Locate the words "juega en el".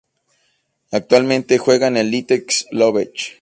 1.59-2.09